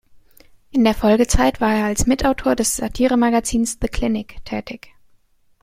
[0.71, 4.87] In der Folgezeit war er als Mitautor des Satiremagazins "The Clinic" tätig.